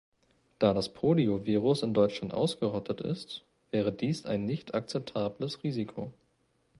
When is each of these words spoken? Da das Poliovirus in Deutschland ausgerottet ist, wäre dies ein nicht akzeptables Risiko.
Da 0.57 0.73
das 0.73 0.89
Poliovirus 0.91 1.83
in 1.83 1.93
Deutschland 1.93 2.33
ausgerottet 2.33 3.01
ist, 3.01 3.45
wäre 3.69 3.93
dies 3.93 4.25
ein 4.25 4.45
nicht 4.47 4.73
akzeptables 4.73 5.63
Risiko. 5.63 6.11